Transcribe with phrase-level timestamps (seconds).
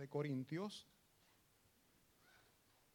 [0.00, 0.88] de Corintios.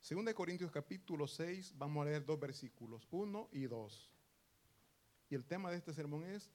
[0.02, 4.12] Segunda de Corintios capítulo 6, vamos a leer dos versículos, 1 y 2.
[5.30, 6.52] Y el tema de este sermón es,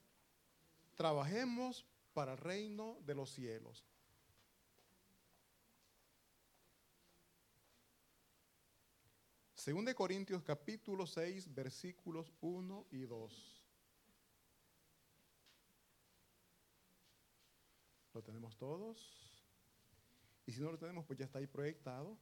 [0.95, 3.85] trabajemos para el reino de los cielos.
[9.53, 13.63] Segunda de Corintios capítulo 6, versículos 1 y 2.
[18.13, 19.20] ¿Lo tenemos todos?
[20.45, 22.17] Y si no lo tenemos, pues ya está ahí proyectado.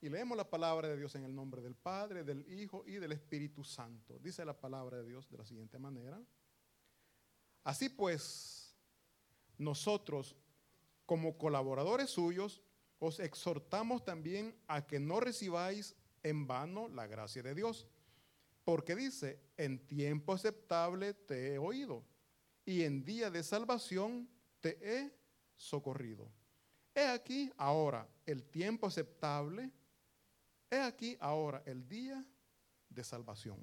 [0.00, 3.12] Y leemos la palabra de Dios en el nombre del Padre, del Hijo y del
[3.12, 4.18] Espíritu Santo.
[4.18, 6.20] Dice la palabra de Dios de la siguiente manera.
[7.62, 8.76] Así pues,
[9.58, 10.36] nosotros,
[11.06, 12.62] como colaboradores suyos,
[12.98, 17.86] os exhortamos también a que no recibáis en vano la gracia de Dios.
[18.64, 22.04] Porque dice, en tiempo aceptable te he oído
[22.64, 24.28] y en día de salvación
[24.60, 25.12] te he
[25.56, 26.30] socorrido.
[26.94, 29.70] He aquí ahora el tiempo aceptable
[30.72, 32.24] He aquí ahora el día
[32.88, 33.58] de salvación.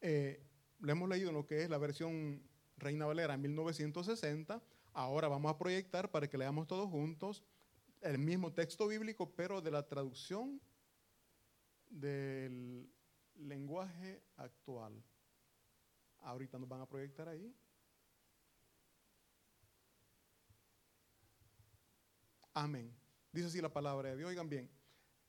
[0.00, 0.40] Eh,
[0.78, 4.62] lo hemos leído lo que es la versión Reina Valera en 1960.
[4.92, 7.42] Ahora vamos a proyectar para que leamos todos juntos
[8.02, 10.60] el mismo texto bíblico, pero de la traducción
[11.90, 12.88] del
[13.34, 15.02] lenguaje actual.
[16.20, 17.52] Ahorita nos van a proyectar ahí.
[22.54, 22.96] Amén.
[23.32, 24.30] Dice así la palabra de Dios.
[24.30, 24.70] Oigan bien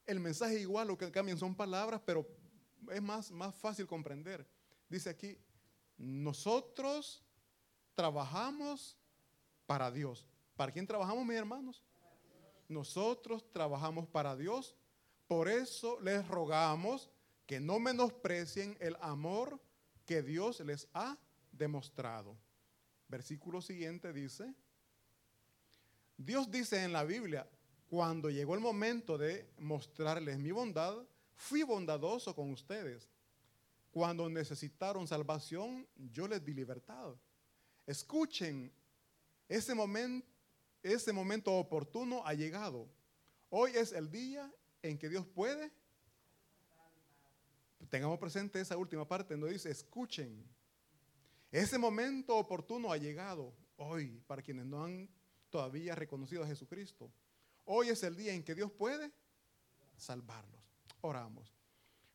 [0.05, 2.27] el mensaje igual, lo que cambian son palabras, pero
[2.91, 4.47] es más, más fácil comprender.
[4.87, 5.37] Dice aquí,
[5.97, 7.23] nosotros
[7.95, 8.97] trabajamos
[9.65, 10.27] para Dios.
[10.55, 11.83] ¿Para quién trabajamos, mis hermanos?
[12.67, 14.75] Nosotros trabajamos para Dios.
[15.27, 17.09] Por eso les rogamos
[17.47, 19.59] que no menosprecien el amor
[20.05, 21.17] que Dios les ha
[21.51, 22.37] demostrado.
[23.07, 24.53] Versículo siguiente dice,
[26.17, 27.47] Dios dice en la Biblia,
[27.87, 30.97] cuando llegó el momento de mostrarles mi bondad,
[31.35, 33.09] fui bondadoso con ustedes.
[33.91, 37.13] Cuando necesitaron salvación, yo les di libertad.
[37.85, 38.71] Escuchen,
[39.47, 40.27] ese momento,
[40.81, 42.89] ese momento oportuno ha llegado.
[43.49, 44.51] Hoy es el día
[44.81, 45.71] en que Dios puede.
[47.89, 50.43] Tengamos presente esa última parte donde dice, escuchen.
[51.51, 55.09] Ese momento oportuno ha llegado hoy para quienes no han
[55.49, 57.11] todavía reconocido a Jesucristo.
[57.65, 59.11] Hoy es el día en que Dios puede
[59.97, 60.61] salvarlos.
[61.01, 61.55] Oramos.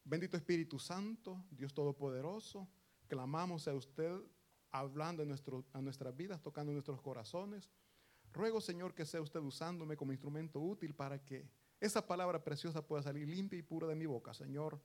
[0.04, 2.68] Bendito Espíritu Santo, Dios Todopoderoso,
[3.06, 4.20] clamamos a usted
[4.70, 5.32] hablando en
[5.72, 7.70] a nuestras vidas, tocando nuestros corazones.
[8.32, 11.48] Ruego, Señor, que sea usted usándome como instrumento útil para que
[11.80, 14.32] esa palabra preciosa pueda salir limpia y pura de mi boca.
[14.34, 14.80] Señor,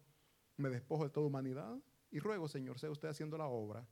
[0.58, 1.78] me despojo de toda humanidad
[2.10, 3.88] y ruego, Señor, sea usted haciendo la obra.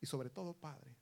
[0.00, 0.96] Y sobre todo, Padre,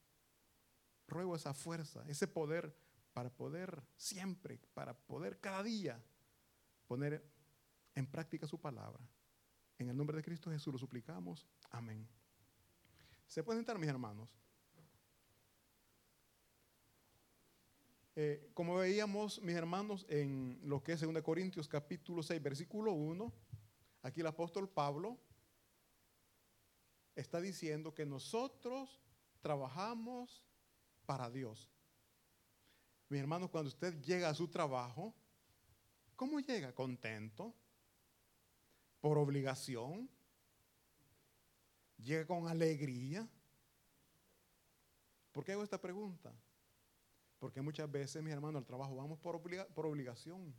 [1.06, 2.74] ruego esa fuerza, ese poder
[3.12, 6.02] para poder siempre, para poder cada día
[6.86, 7.24] poner
[7.94, 9.06] en práctica su palabra.
[9.78, 11.46] En el nombre de Cristo Jesús lo suplicamos.
[11.70, 12.08] Amén.
[13.26, 14.28] ¿Se pueden sentar, mis hermanos?
[18.16, 23.32] Eh, como veíamos, mis hermanos, en lo que es 2 Corintios capítulo 6, versículo 1,
[24.02, 25.18] aquí el apóstol Pablo
[27.16, 29.00] está diciendo que nosotros
[29.40, 30.44] trabajamos
[31.04, 31.70] para Dios.
[33.08, 35.14] Mi hermano, cuando usted llega a su trabajo,
[36.16, 36.74] ¿cómo llega?
[36.74, 37.54] ¿Contento?
[39.00, 40.08] ¿Por obligación?
[41.98, 43.28] ¿Llega con alegría?
[45.32, 46.32] ¿Por qué hago esta pregunta?
[47.38, 49.40] Porque muchas veces, mi hermano, al trabajo vamos por,
[49.74, 50.54] por obligación.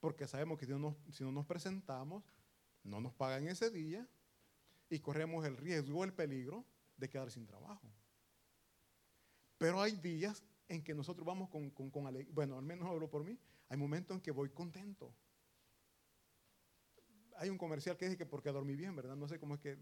[0.00, 2.22] Porque sabemos que si no, si no nos presentamos,
[2.84, 4.06] no nos pagan ese día
[4.88, 6.64] y corremos el riesgo, el peligro
[6.96, 7.90] de quedar sin trabajo.
[9.58, 12.32] Pero hay días en que nosotros vamos con, con, alegría.
[12.32, 13.38] Bueno, al menos hablo por mí.
[13.68, 15.12] Hay momentos en que voy contento.
[17.36, 19.16] Hay un comercial que dice que porque dormí bien, ¿verdad?
[19.16, 19.78] No sé cómo es que...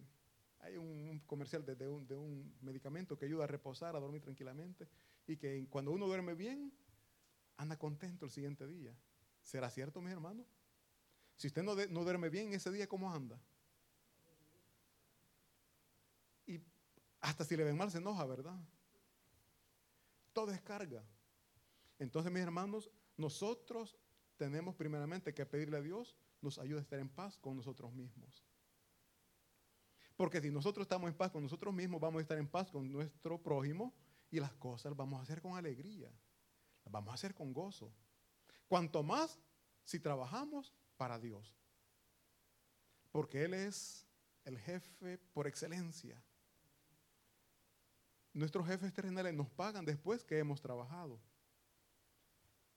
[0.60, 4.88] Hay un, comercial de, un, de, un, medicamento que ayuda a reposar, a dormir tranquilamente.
[5.26, 6.72] Y que cuando uno duerme bien,
[7.56, 8.96] anda contento el siguiente día.
[9.42, 10.46] ¿Será cierto, mis hermanos?
[11.36, 13.38] Si usted no, no duerme bien ese día, ¿cómo anda?
[16.46, 16.60] Y
[17.20, 18.58] hasta si le ven mal se enoja, ¿verdad?
[20.36, 21.02] Todo es carga.
[21.98, 23.96] Entonces, mis hermanos, nosotros
[24.36, 28.44] tenemos primeramente que pedirle a Dios nos ayude a estar en paz con nosotros mismos.
[30.14, 32.92] Porque si nosotros estamos en paz con nosotros mismos, vamos a estar en paz con
[32.92, 33.94] nuestro prójimo
[34.30, 36.12] y las cosas las vamos a hacer con alegría,
[36.84, 37.90] las vamos a hacer con gozo.
[38.68, 39.40] Cuanto más
[39.84, 41.56] si trabajamos para Dios.
[43.10, 44.06] Porque Él es
[44.44, 46.22] el jefe por excelencia.
[48.36, 51.18] Nuestros jefes terrenales nos pagan después que hemos trabajado.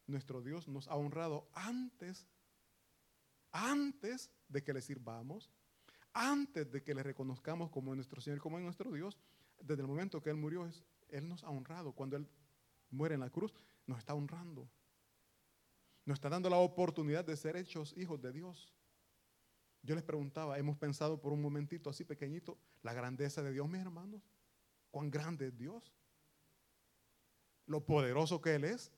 [0.08, 2.26] nuestro Dios nos ha honrado antes,
[3.52, 5.52] antes de que le sirvamos,
[6.14, 9.18] antes de que le reconozcamos como nuestro Señor, como nuestro Dios,
[9.60, 10.66] desde el momento que Él murió,
[11.10, 11.92] Él nos ha honrado.
[11.92, 12.26] Cuando Él
[12.90, 13.54] muere en la cruz,
[13.86, 14.66] nos está honrando.
[16.06, 18.74] Nos está dando la oportunidad de ser hechos hijos de Dios.
[19.84, 23.82] Yo les preguntaba, hemos pensado por un momentito así pequeñito, la grandeza de Dios, mis
[23.82, 24.24] hermanos.
[24.92, 25.94] ¿Cuán grande es Dios?
[27.66, 28.92] Lo poderoso que Él es.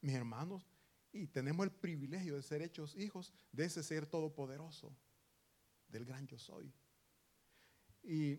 [0.00, 0.66] Mis hermanos,
[1.12, 4.94] y tenemos el privilegio de ser hechos hijos de ese ser todopoderoso,
[5.88, 6.74] del gran yo soy.
[8.02, 8.38] Y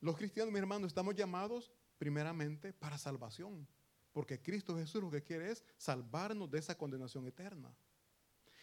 [0.00, 3.66] los cristianos, mis hermanos, estamos llamados primeramente para salvación,
[4.12, 7.74] porque Cristo Jesús lo que quiere es salvarnos de esa condenación eterna.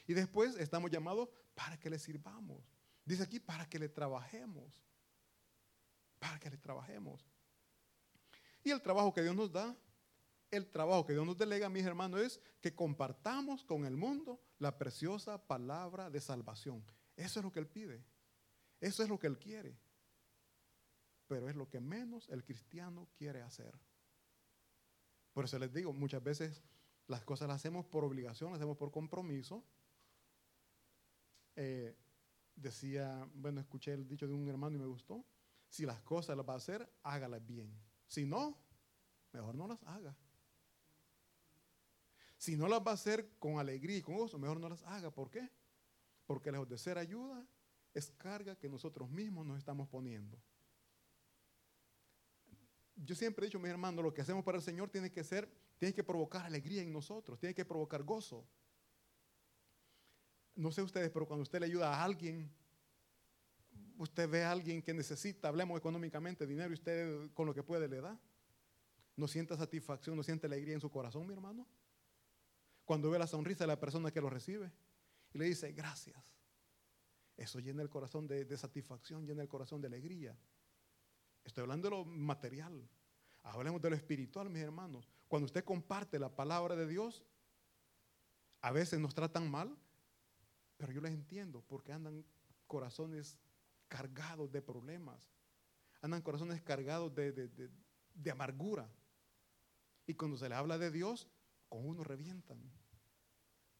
[0.08, 2.64] Y después estamos llamados para que le sirvamos.
[3.04, 4.82] Dice aquí, para que le trabajemos.
[6.20, 7.26] Para que le trabajemos.
[8.64, 9.76] Y el trabajo que Dios nos da,
[10.52, 14.78] el trabajo que Dios nos delega, mis hermanos, es que compartamos con el mundo la
[14.78, 16.84] preciosa palabra de salvación.
[17.16, 18.04] Eso es lo que Él pide.
[18.80, 19.78] Eso es lo que Él quiere.
[21.28, 23.74] Pero es lo que menos el cristiano quiere hacer.
[25.34, 26.64] Por eso les digo, muchas veces
[27.08, 29.64] las cosas las hacemos por obligación, las hacemos por compromiso.
[31.56, 31.96] Eh,
[32.56, 35.26] decía, bueno, escuché el dicho de un hermano y me gustó.
[35.76, 37.70] Si las cosas las va a hacer, hágalas bien.
[38.08, 38.58] Si no,
[39.34, 40.16] mejor no las haga.
[42.38, 45.12] Si no las va a hacer con alegría y con gozo, mejor no las haga.
[45.12, 45.52] ¿Por qué?
[46.26, 47.46] Porque lejos de ayuda,
[47.94, 50.42] es carga que nosotros mismos nos estamos poniendo.
[52.96, 55.54] Yo siempre he dicho, mis hermanos, lo que hacemos para el Señor tiene que ser,
[55.78, 58.48] tiene que provocar alegría en nosotros, tiene que provocar gozo.
[60.56, 62.50] No sé ustedes, pero cuando usted le ayuda a alguien,
[63.98, 67.88] usted ve a alguien que necesita, hablemos económicamente, dinero y usted con lo que puede
[67.88, 68.20] le da.
[69.16, 71.66] ¿No siente satisfacción, no siente alegría en su corazón, mi hermano?
[72.84, 74.72] Cuando ve la sonrisa de la persona que lo recibe
[75.34, 76.36] y le dice gracias.
[77.38, 80.38] Eso llena el corazón de, de satisfacción, llena el corazón de alegría.
[81.44, 82.90] Estoy hablando de lo material.
[83.44, 85.10] Hablemos de lo espiritual, mis hermanos.
[85.28, 87.24] Cuando usted comparte la palabra de Dios,
[88.62, 89.78] a veces nos tratan mal,
[90.78, 92.26] pero yo les entiendo porque andan
[92.68, 93.38] corazones
[93.96, 95.32] cargados de problemas.
[96.02, 98.90] Andan corazones cargados de, amargura.
[100.06, 101.30] Y cuando se les habla de Dios,
[101.70, 102.60] con uno revientan.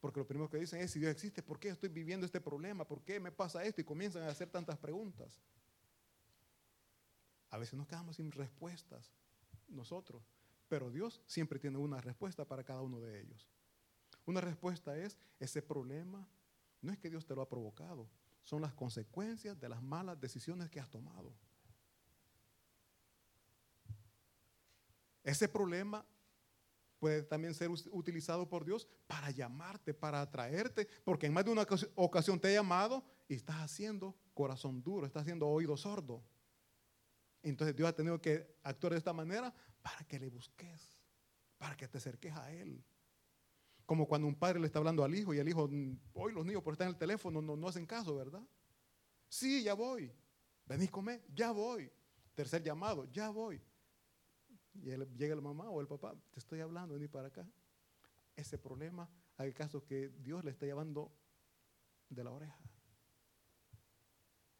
[0.00, 2.86] Porque lo primero que dicen es, si Dios existe, ¿por qué estoy viviendo este problema?
[2.86, 3.82] ¿Por qué me pasa esto?
[3.82, 5.38] Y comienzan a hacer tantas preguntas.
[7.50, 9.12] A veces nos quedamos sin respuestas
[9.68, 10.22] nosotros,
[10.66, 13.46] pero Dios siempre tiene una respuesta para cada uno de ellos.
[14.24, 16.26] Una respuesta es, ese problema
[16.80, 18.08] no es que Dios te lo ha provocado,
[18.46, 21.34] son las consecuencias de las malas decisiones que has tomado.
[25.24, 26.06] Ese problema
[27.00, 31.66] puede también ser utilizado por Dios para llamarte, para atraerte, porque en más de una
[31.96, 36.22] ocasión te ha llamado y estás haciendo corazón duro, estás haciendo oído sordo.
[37.42, 39.52] Entonces Dios ha tenido que actuar de esta manera
[39.82, 40.96] para que le busques,
[41.58, 42.84] para que te acerques a Él.
[43.86, 46.44] Como cuando un padre le está hablando al hijo y el hijo, mm, hoy los
[46.44, 48.42] niños por estar en el teléfono no, no hacen caso, ¿verdad?
[49.28, 50.12] Sí, ya voy.
[50.66, 51.90] Venís comer, ya voy.
[52.34, 53.62] Tercer llamado, ya voy.
[54.74, 57.48] Y llega la mamá o el papá, te estoy hablando, vení para acá.
[58.34, 61.10] Ese problema, hay caso que Dios le está llevando
[62.08, 62.58] de la oreja.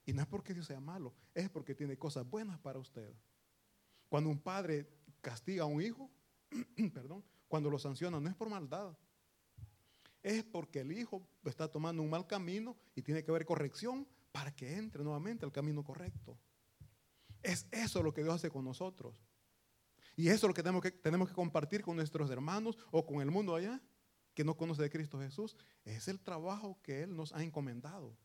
[0.07, 3.13] Y no es porque Dios sea malo, es porque tiene cosas buenas para usted.
[4.09, 4.89] Cuando un padre
[5.21, 6.11] castiga a un hijo,
[6.95, 8.97] perdón, cuando lo sanciona, no es por maldad,
[10.27, 14.51] es porque el hijo está tomando un mal camino y tiene que haber corrección para
[14.51, 16.37] que entre nuevamente al camino correcto.
[17.45, 19.23] Es eso lo que Dios hace con nosotros.
[20.17, 23.21] Y eso es lo que tenemos que, tenemos que compartir con nuestros hermanos o con
[23.21, 23.81] el mundo allá
[24.35, 25.57] que no conoce de Cristo Jesús.
[25.85, 28.19] Es el trabajo que Él nos ha encomendado.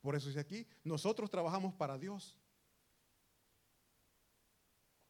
[0.00, 2.38] Por eso dice aquí, nosotros trabajamos para Dios.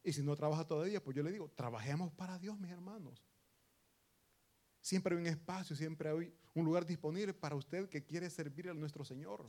[0.02, 3.25] Y si no trabaja todavía, pues yo le digo, trabajemos para Dios, mis hermanos.
[4.86, 8.72] Siempre hay un espacio, siempre hay un lugar disponible para usted que quiere servir a
[8.72, 9.44] nuestro Señor.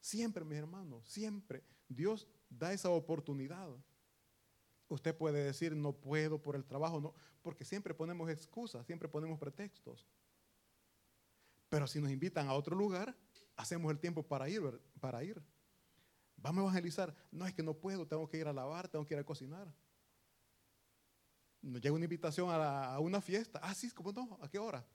[0.00, 1.64] Siempre, mis hermanos, siempre.
[1.88, 3.68] Dios da esa oportunidad.
[4.86, 9.36] Usted puede decir, no puedo por el trabajo, no, porque siempre ponemos excusas, siempre ponemos
[9.36, 10.06] pretextos.
[11.68, 13.16] Pero si nos invitan a otro lugar,
[13.56, 15.42] hacemos el tiempo para ir, para ir.
[16.36, 17.16] Vamos a evangelizar.
[17.32, 19.74] No es que no puedo, tengo que ir a lavar, tengo que ir a cocinar.
[21.62, 23.60] Nos llega una invitación a, una fiesta.
[23.62, 24.38] Ah, sí, ¿cómo no?
[24.40, 24.86] ¿A qué hora?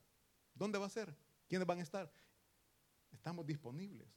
[0.54, 1.14] ¿Dónde va a ser?
[1.48, 2.12] ¿Quiénes van a estar?
[3.12, 4.08] Estamos disponibles.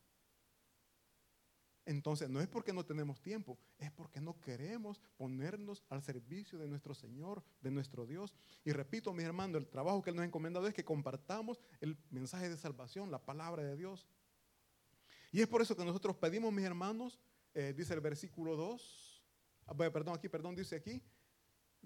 [1.85, 6.67] Entonces, no es porque no tenemos tiempo, es porque no queremos ponernos al servicio de
[6.67, 8.35] nuestro Señor, de nuestro Dios.
[8.63, 11.97] Y repito, mis hermanos, el trabajo que Él nos ha encomendado es que compartamos el
[12.11, 14.07] mensaje de salvación, la palabra de Dios.
[15.31, 17.19] Y es por eso que nosotros pedimos, mis hermanos,
[17.53, 19.23] eh, dice el versículo 2,
[19.65, 21.01] ah, perdón, aquí, perdón, dice aquí,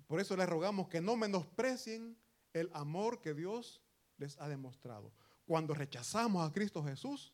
[0.07, 2.17] por eso les rogamos que no menosprecien
[2.53, 3.81] el amor que Dios
[4.17, 5.13] les ha demostrado.
[5.45, 7.33] Cuando rechazamos a Cristo Jesús,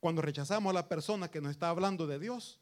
[0.00, 2.60] cuando rechazamos a la persona que nos está hablando de Dios,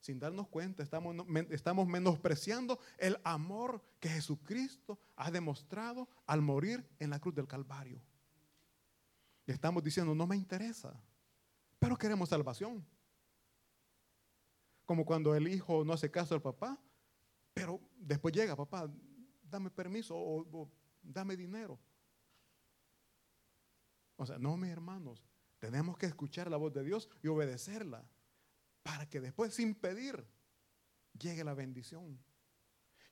[0.00, 7.18] sin darnos cuenta, estamos, menospreciando el amor que Jesucristo ha demostrado al morir en la
[7.18, 8.00] cruz del Calvario.
[9.46, 11.00] Y estamos diciendo, no me interesa,
[11.78, 12.86] pero queremos salvación.
[14.84, 16.78] Como cuando el hijo no hace caso al papá,
[17.56, 18.86] pero después llega, papá,
[19.42, 20.70] dame permiso o
[21.02, 21.80] dame dinero.
[24.16, 25.24] O sea, no, mis hermanos,
[25.58, 28.06] tenemos que escuchar la voz de Dios y obedecerla
[28.82, 30.22] para que después, sin pedir,
[31.18, 32.22] llegue la bendición.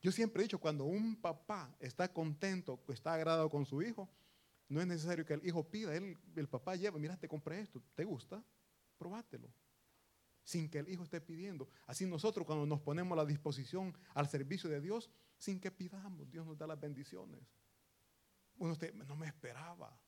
[0.03, 4.11] Yo siempre he dicho, cuando un papá está contento, está agradado con su hijo,
[4.69, 7.83] no es necesario que el hijo pida, él, el papá lleva, mira, te compré esto,
[7.95, 8.45] ¿te gusta?
[8.99, 9.49] Probátelo.
[10.45, 11.69] Sin que el hijo esté pidiendo.
[11.87, 16.31] Así nosotros cuando nos ponemos a la disposición al servicio de Dios, sin que pidamos,
[16.31, 17.41] Dios nos da las bendiciones.
[18.57, 19.99] Uno no me esperaba.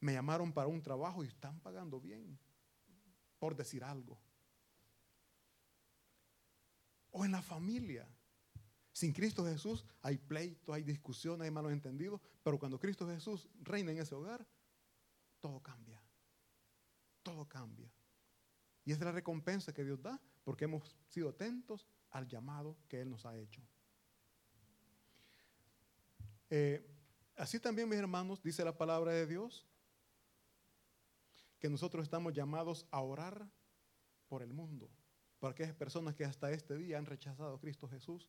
[0.00, 2.38] Me llamaron para un trabajo y están pagando bien,
[3.38, 4.18] por decir algo.
[7.10, 8.08] O en la familia.
[8.92, 13.92] Sin Cristo Jesús hay pleito, hay discusión, hay malos entendidos, pero cuando Cristo Jesús reina
[13.92, 14.46] en ese hogar,
[15.40, 16.02] todo cambia.
[17.22, 17.92] Todo cambia.
[18.88, 23.10] Y es la recompensa que Dios da porque hemos sido atentos al llamado que Él
[23.10, 23.60] nos ha hecho.
[26.48, 26.90] Eh,
[27.36, 29.66] así también, mis hermanos, dice la palabra de Dios,
[31.58, 33.46] que nosotros estamos llamados a orar
[34.26, 34.88] por el mundo,
[35.38, 38.26] por aquellas personas que hasta este día han rechazado a Cristo Jesús.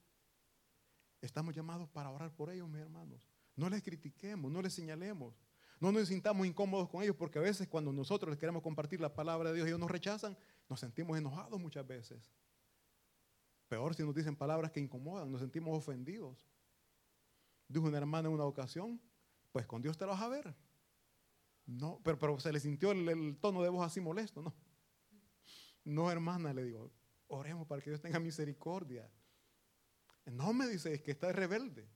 [1.22, 3.30] Estamos llamados para orar por ellos, mis hermanos.
[3.56, 5.40] No les critiquemos, no les señalemos,
[5.80, 9.14] no nos sintamos incómodos con ellos, porque a veces cuando nosotros les queremos compartir la
[9.14, 12.32] palabra de Dios y ellos nos rechazan, nos sentimos enojados muchas veces.
[13.70, 16.50] Peor si nos dicen palabras que incomodan, nos sentimos ofendidos.
[17.68, 19.00] Dijo una hermana en una ocasión,
[19.52, 20.56] pues con Dios te lo vas a ver.
[21.66, 24.54] No, pero, pero se le sintió el, tono de voz así molesto, ¿no?
[25.86, 26.92] No, hermana, le digo,
[27.28, 29.10] oremos para que Dios tenga misericordia.
[30.26, 31.88] No me dice, que está rebelde.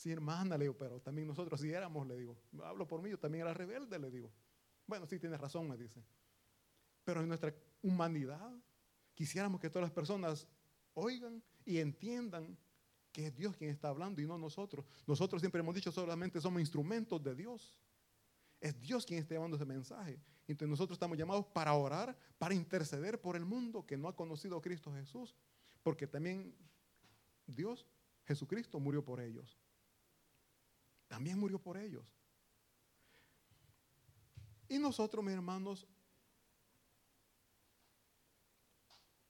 [0.00, 2.34] Sí, hermana, le digo, pero también nosotros si éramos, le digo.
[2.64, 4.32] Hablo por mí, yo también era rebelde, le digo.
[4.86, 6.02] Bueno, sí, tiene razón, me dice.
[7.04, 8.50] Pero en nuestra humanidad
[9.14, 10.48] quisiéramos que todas las personas
[10.94, 12.56] oigan y entiendan
[13.12, 14.86] que es Dios quien está hablando y no nosotros.
[15.06, 17.76] Nosotros siempre hemos dicho solamente somos instrumentos de Dios.
[18.58, 20.18] Es Dios quien está llevando ese mensaje.
[20.48, 24.56] Entonces nosotros estamos llamados para orar, para interceder por el mundo que no ha conocido
[24.56, 25.36] a Cristo Jesús.
[25.82, 26.56] Porque también
[27.46, 27.86] Dios,
[28.24, 29.59] Jesucristo, murió por ellos.
[31.10, 32.06] También murió por ellos.
[34.68, 35.88] Y nosotros, mis hermanos,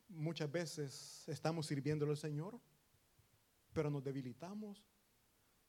[0.07, 2.61] muchas veces estamos sirviendo al Señor,
[3.73, 4.85] pero nos debilitamos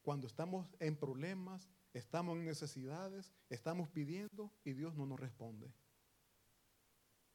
[0.02, 5.74] cuando estamos en problemas, estamos en necesidades, estamos pidiendo y Dios no nos responde.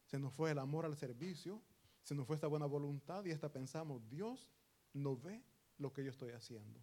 [0.04, 1.62] Se nos fue el amor al servicio,
[2.02, 4.52] se nos fue esta buena voluntad y hasta pensamos, Dios
[4.92, 5.42] no ve
[5.78, 6.78] lo que yo estoy haciendo.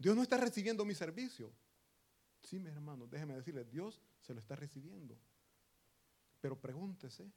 [0.00, 1.52] Dios no está recibiendo mi servicio.
[2.42, 5.16] Sí, mi hermano, déjeme decirle, Dios se lo está recibiendo.
[6.40, 7.30] Pero pregúntese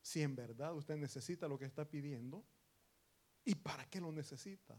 [0.00, 2.44] si en verdad usted necesita lo que está pidiendo
[3.44, 4.78] y para qué lo necesita.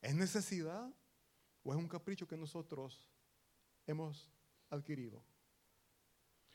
[0.00, 0.92] ¿Es necesidad
[1.64, 3.08] ¿O es un capricho que nosotros
[3.86, 4.28] hemos
[4.70, 5.22] adquirido?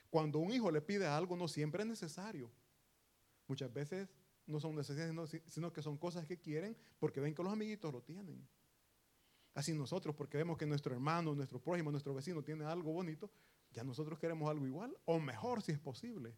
[0.09, 2.51] Cuando un hijo le pide algo, no siempre es necesario.
[3.47, 4.09] Muchas veces
[4.45, 8.01] no son necesarias, sino que son cosas que quieren porque ven que los amiguitos lo
[8.01, 8.47] tienen.
[9.53, 13.31] Así nosotros, porque vemos que nuestro hermano, nuestro prójimo, nuestro vecino tiene algo bonito,
[13.71, 16.35] ya nosotros queremos algo igual o mejor si es posible.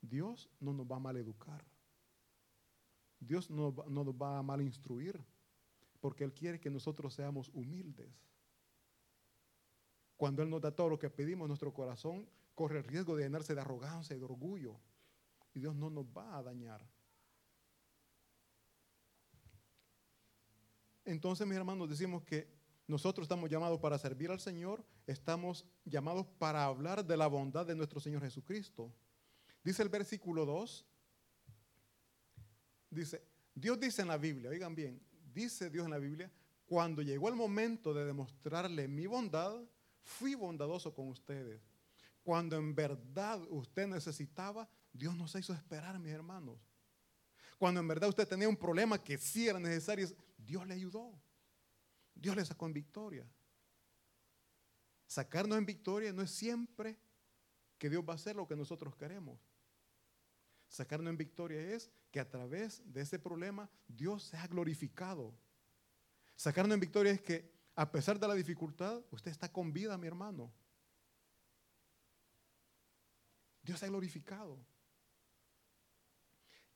[0.00, 1.64] Dios no nos va a mal educar.
[3.18, 5.22] Dios no, no nos va a mal instruir
[6.00, 8.10] porque Él quiere que nosotros seamos humildes.
[10.16, 13.54] Cuando Él nos da todo lo que pedimos, nuestro corazón corre el riesgo de llenarse
[13.54, 14.80] de arrogancia y de orgullo.
[15.54, 16.86] Y Dios no nos va a dañar.
[21.10, 22.46] Entonces, mis hermanos, decimos que
[22.86, 27.74] nosotros estamos llamados para servir al Señor, estamos llamados para hablar de la bondad de
[27.74, 28.94] nuestro Señor Jesucristo.
[29.64, 30.86] Dice el versículo 2,
[32.90, 35.02] dice, Dios dice en la Biblia, oigan bien,
[35.34, 36.30] dice Dios en la Biblia,
[36.64, 39.60] cuando llegó el momento de demostrarle mi bondad,
[40.04, 41.60] fui bondadoso con ustedes.
[42.22, 46.60] Cuando en verdad usted necesitaba, Dios nos hizo esperar, mis hermanos.
[47.58, 50.08] Cuando en verdad usted tenía un problema que sí era necesario,
[50.44, 51.20] Dios le ayudó.
[52.14, 53.26] Dios le sacó en victoria.
[55.06, 56.98] Sacarnos en victoria no es siempre
[57.78, 59.40] que Dios va a hacer lo que nosotros queremos.
[60.68, 65.34] Sacarnos en victoria es que a través de ese problema Dios se ha glorificado.
[66.36, 70.06] Sacarnos en victoria es que a pesar de la dificultad, usted está con vida, mi
[70.06, 70.52] hermano.
[73.62, 74.64] Dios se ha glorificado.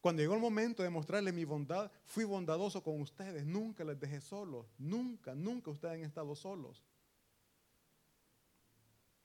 [0.05, 3.47] Cuando llegó el momento de mostrarle mi bondad, fui bondadoso con ustedes.
[3.47, 4.67] Nunca les dejé solos.
[4.77, 6.85] Nunca, nunca ustedes han estado solos.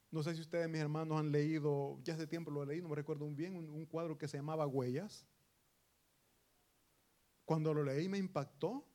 [0.10, 2.96] No sé si ustedes, mis hermanos, han leído, ya hace tiempo lo leído, no me
[2.96, 5.28] recuerdo bien, un, cuadro que se llamaba Huellas.
[7.44, 8.88] Cuando lo leí me impactó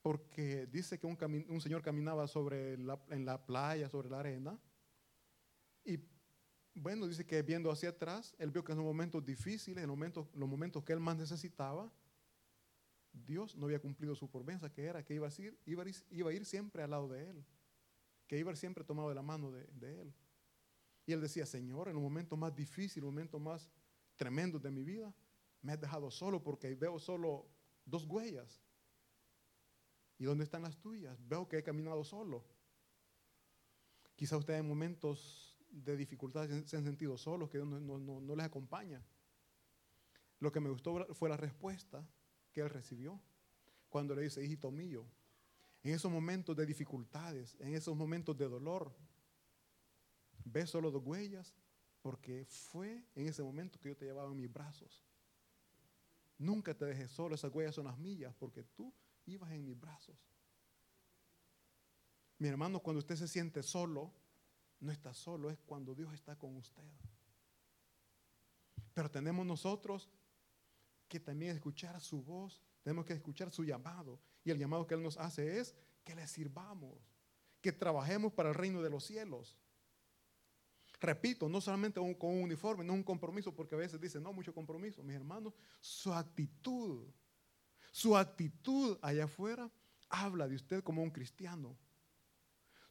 [0.00, 4.56] porque dice que un, señor caminaba sobre en la playa, sobre la arena,
[5.84, 5.98] y
[6.74, 9.96] bueno, dice que viendo hacia atrás, él vio que en los momentos difíciles, en los
[9.96, 11.92] momentos, los momentos que él más necesitaba,
[13.12, 16.44] Dios no había cumplido su promesa, que era que iba a, ir, iba, a ir,
[16.44, 17.44] siempre al lado de él,
[18.26, 20.14] que iba a ir siempre tomado de la mano de, de él.
[21.06, 23.70] Y él decía, Señor, en los momentos más difíciles, los momentos más
[24.16, 25.14] tremendos de mi vida,
[25.62, 27.46] me has dejado solo porque veo solo
[27.84, 28.64] dos huellas.
[30.18, 31.18] ¿Y dónde están las tuyas?
[31.28, 32.44] Veo que he caminado solo.
[34.16, 39.02] Quizá usted en momentos de dificultades se han sentido solos, que no, no, les acompaña.
[40.38, 42.06] Lo que me gustó fue la respuesta
[42.52, 43.20] que él recibió
[43.88, 45.06] cuando le dice, hijito mío,
[45.82, 48.94] en esos momentos de dificultades, en esos momentos de dolor,
[50.44, 51.54] ve solo dos huellas,
[52.00, 55.04] porque fue en ese momento que yo te llevaba en mis brazos.
[56.38, 58.92] Nunca te dejé solo, esas huellas son las millas, porque tú
[59.26, 60.16] ibas en mis brazos.
[62.38, 64.12] Mi hermano, cuando usted se siente solo,
[64.80, 66.82] no está solo, es cuando Dios está con usted.
[68.92, 70.08] Pero tenemos nosotros
[71.08, 74.20] que también escuchar su voz, tenemos que escuchar su llamado.
[74.44, 76.98] Y el llamado que Él nos hace es que le sirvamos,
[77.60, 79.56] que trabajemos para el reino de los cielos.
[81.00, 84.54] Repito, no solamente con un uniforme, no un compromiso, porque a veces dicen, no, mucho
[84.54, 85.02] compromiso.
[85.02, 87.06] Mis hermanos, su actitud,
[87.90, 89.70] su actitud allá afuera
[90.08, 91.76] habla de usted como un cristiano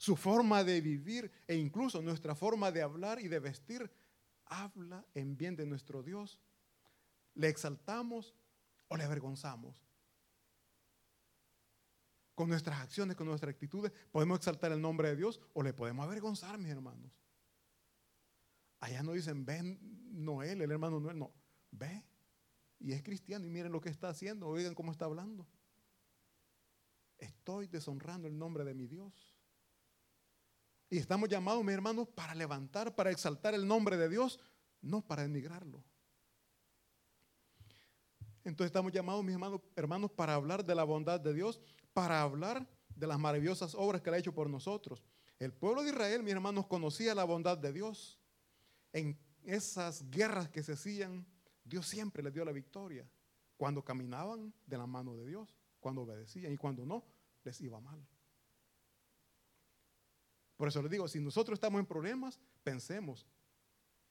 [0.03, 3.89] su forma de vivir e incluso nuestra forma de hablar y de vestir
[4.47, 6.41] habla en bien de nuestro Dios.
[7.35, 8.35] ¿Le exaltamos
[8.89, 9.81] o le avergonzamos?
[12.35, 16.05] Con nuestras acciones, con nuestras actitudes, podemos exaltar el nombre de Dios o le podemos
[16.05, 17.13] avergonzar, mis hermanos.
[18.81, 19.79] Allá no dicen, ven
[20.11, 21.33] Noel, el hermano Noel, no,
[21.71, 22.03] ve.
[22.77, 25.47] Y es cristiano y miren lo que está haciendo, oigan cómo está hablando.
[27.17, 29.32] Estoy deshonrando el nombre de mi Dios.
[30.89, 34.39] Y estamos llamados, mis hermanos, para levantar, para exaltar el nombre de Dios,
[34.81, 35.83] no para denigrarlo.
[38.43, 41.61] Entonces estamos llamados, mis hermanos, hermanos, para hablar de la bondad de Dios,
[41.93, 45.03] para hablar de las maravillosas obras que Él ha hecho por nosotros.
[45.39, 48.19] El pueblo de Israel, mis hermanos, conocía la bondad de Dios.
[48.91, 51.25] En esas guerras que se hacían,
[51.63, 53.09] Dios siempre les dio la victoria.
[53.57, 57.03] Cuando caminaban de la mano de Dios, cuando obedecían y cuando no,
[57.43, 58.05] les iba mal.
[60.57, 63.25] Por eso les digo, si nosotros estamos en problemas, pensemos.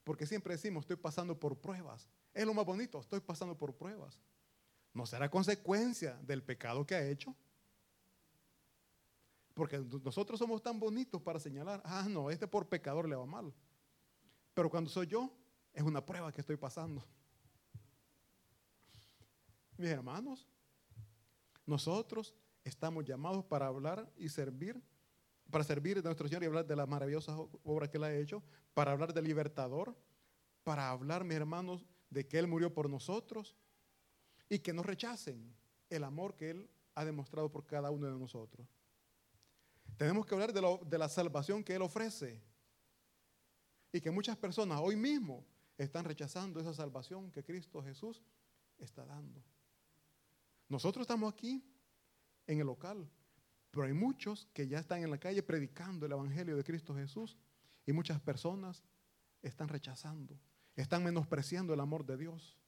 [0.05, 2.09] Porque siempre decimos, estoy pasando por pruebas.
[2.35, 4.19] Es lo más bonito, estoy pasando por pruebas.
[4.93, 7.35] ¿No será consecuencia del pecado que ha hecho?
[9.55, 13.53] Porque nosotros somos tan bonitos para señalar, ah, no, este por pecador le va mal.
[14.55, 15.31] Pero cuando soy yo,
[15.73, 17.05] es una prueba que estoy pasando.
[19.77, 20.47] Mis hermanos,
[21.67, 24.83] nosotros estamos llamados para hablar y servir
[25.53, 28.43] para servir a nuestro Señor y hablar de las maravillosas obras que Él ha hecho,
[28.75, 29.95] para hablar del libertador,
[30.65, 33.55] para hablar, mis hermanos, de que Él murió por nosotros
[34.49, 35.55] y que no rechacen
[35.91, 38.67] el amor que Él ha demostrado por cada uno de nosotros.
[39.99, 42.43] Tenemos que hablar de, de la salvación que Él ofrece
[43.93, 45.45] y que muchas personas hoy mismo
[45.77, 48.23] están rechazando esa salvación que Cristo Jesús
[48.79, 49.45] está dando.
[50.69, 51.63] Nosotros estamos aquí
[52.47, 53.07] en el local,
[53.73, 57.39] pero hay muchos que ya están en la calle predicando el Evangelio de Cristo Jesús
[57.87, 58.85] y muchas personas
[59.41, 60.39] están rechazando,
[60.77, 62.59] están menospreciando el amor de Dios.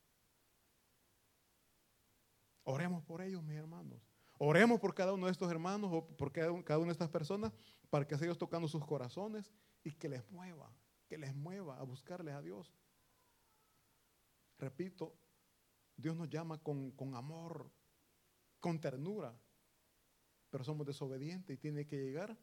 [2.65, 4.01] Oremos por ellos, mis hermanos.
[4.39, 7.53] Oremos por cada uno de estos hermanos o por cada una de estas personas
[7.91, 9.53] para que sigan tocando sus corazones
[9.85, 10.75] y que les mueva,
[11.07, 12.75] que les mueva a buscarles a Dios.
[14.59, 15.15] Repito,
[15.99, 17.71] Dios nos llama con, con amor,
[18.59, 19.39] con ternura,
[20.55, 22.39] pero somos desobedientes y tiene que llegar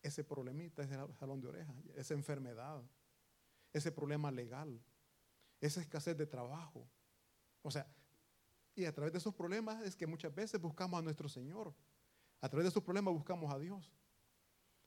[0.00, 2.82] ese problemita, ese salón de orejas, esa enfermedad,
[3.74, 4.82] ese problema legal,
[5.60, 6.88] esa escasez de trabajo.
[7.60, 7.86] O sea,
[8.74, 11.74] y a través de esos problemas es que muchas veces buscamos a nuestro Señor.
[12.40, 13.92] A través de esos problemas buscamos a Dios.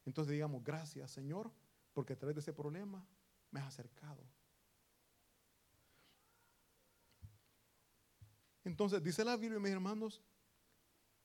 [0.04, 1.52] Entonces digamos, gracias Señor,
[1.94, 3.06] porque a través de ese problema
[3.52, 4.24] me has acercado.
[8.64, 10.20] Entonces dice la Biblia, mis hermanos,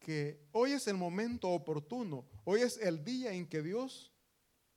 [0.03, 4.13] que hoy es el momento oportuno, hoy es el día en que Dios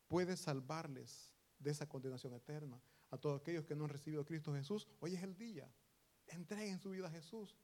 [0.08, 2.80] puede salvarles de esa condenación eterna.
[3.10, 5.70] A todos aquellos que no han recibido a Cristo Jesús, hoy es el día.
[6.28, 7.58] Entreguen su vida a Jesús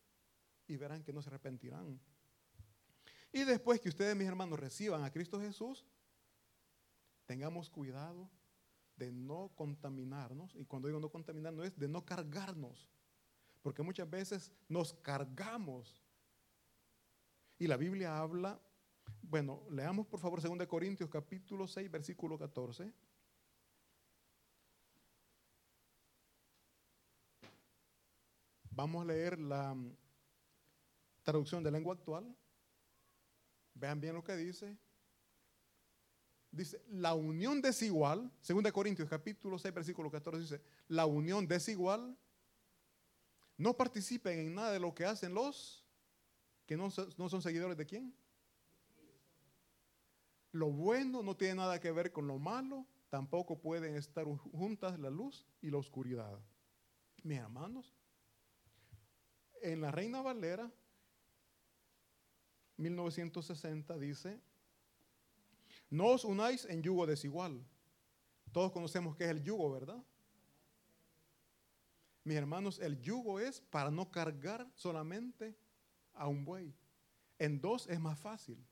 [0.68, 2.00] y verán que no se arrepentirán.
[3.32, 5.86] Y después que ustedes, mis hermanos, reciban a Cristo Jesús,
[7.26, 8.30] tengamos cuidado
[8.98, 10.56] de no contaminarnos.
[10.56, 12.90] Y cuando digo no contaminarnos es de no cargarnos.
[13.62, 16.04] Porque muchas veces nos cargamos.
[17.62, 18.60] Y la Biblia habla,
[19.22, 22.92] bueno, leamos por favor 2 Corintios capítulo 6, versículo 14.
[28.72, 29.96] Vamos a leer la mm,
[31.22, 32.36] traducción de lengua actual.
[33.76, 34.76] Vean bien lo que dice.
[36.50, 42.18] Dice, la unión desigual, 2 Corintios capítulo 6, versículo 14 dice, la unión desigual,
[43.56, 45.81] no participen en nada de lo que hacen los
[46.72, 48.16] que no, son seguidores de quién.
[50.54, 55.10] Lo bueno no tiene nada que ver con lo malo, tampoco pueden estar juntas la
[55.10, 56.40] luz y la oscuridad.
[57.24, 57.94] Mis hermanos,
[59.62, 60.72] en la Reina Valera
[62.78, 64.40] 1960 dice,
[65.90, 67.62] no os unáis en yugo desigual.
[68.54, 70.02] Todos conocemos qué es el yugo, ¿verdad?
[72.24, 75.54] Mis hermanos, el yugo es para no cargar solamente
[76.14, 76.74] a un buey.
[77.40, 78.64] En dos es más fácil.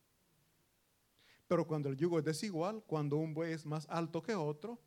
[1.47, 4.79] Pero cuando el yugo es desigual, cuando un buey es más alto que otro,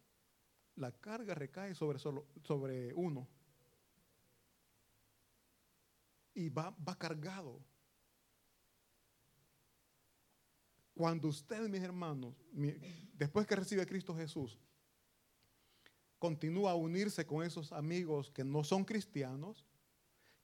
[0.77, 3.27] la carga recae sobre, solo, sobre uno.
[6.35, 7.61] Y va, va cargado.
[10.95, 12.35] Cuando usted, mis hermanos,
[13.15, 14.59] después que recibe Cristo Jesús,
[16.19, 19.67] continúa a unirse con esos amigos que no son cristianos,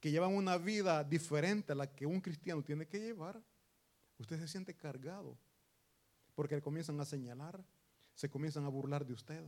[0.00, 3.42] que llevan una vida diferente a la que un cristiano tiene que llevar,
[4.18, 5.36] usted se siente cargado,
[6.34, 7.64] porque le comienzan a señalar,
[8.14, 9.44] se comienzan a burlar de usted.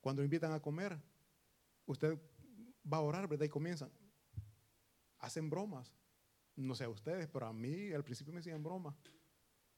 [0.00, 0.98] Cuando lo invitan a comer,
[1.86, 2.18] usted
[2.90, 3.46] va a orar, ¿verdad?
[3.46, 3.90] Y comienzan,
[5.18, 5.92] hacen bromas
[6.58, 8.96] no sé a ustedes, pero a mí al principio me hacían broma.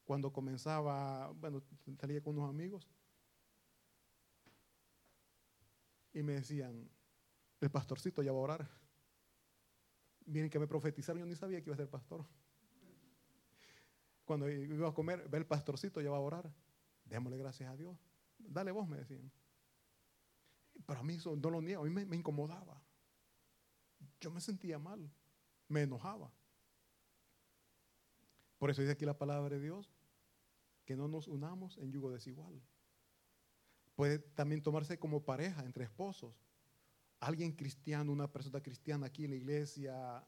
[0.04, 1.62] Cuando comenzaba, bueno,
[2.00, 2.88] salía con unos amigos
[6.12, 6.90] y me decían,
[7.60, 8.70] el pastorcito ya va a orar.
[10.26, 12.24] Miren que me profetizaron, yo ni sabía que iba a ser pastor.
[14.24, 16.50] Cuando iba a comer, ve el pastorcito, ya va a orar.
[17.04, 17.98] Démosle gracias a Dios.
[18.38, 19.30] Dale vos, me decían.
[20.86, 22.80] Pero a mí eso no lo niego, a mí me incomodaba.
[24.20, 25.10] Yo me sentía mal,
[25.68, 26.32] me enojaba.
[28.58, 29.90] Por eso dice aquí la palabra de Dios,
[30.84, 32.60] que no nos unamos en yugo desigual.
[33.96, 36.34] Puede también tomarse como pareja entre esposos.
[37.20, 40.26] Alguien cristiano, una persona cristiana aquí en la iglesia,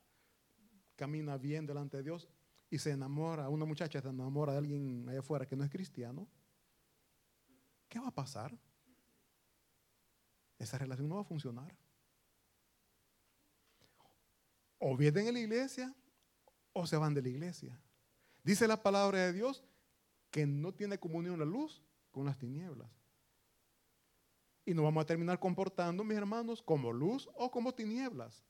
[0.94, 2.28] camina bien delante de Dios
[2.70, 6.28] y se enamora, una muchacha se enamora de alguien allá afuera que no es cristiano.
[7.88, 8.56] ¿Qué va a pasar?
[10.58, 11.76] Esa relación no va a funcionar.
[14.78, 15.94] O vienen en la iglesia
[16.72, 17.78] o se van de la iglesia.
[18.42, 19.64] Dice la palabra de Dios
[20.30, 23.01] que no tiene comunión la luz con las tinieblas.
[24.64, 28.44] Y nos vamos a terminar comportando, mis hermanos, como luz o como tinieblas.